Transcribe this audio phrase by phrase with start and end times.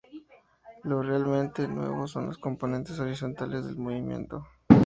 [0.83, 4.47] Lo realmente nuevo son las componentes horizontales del movimiento.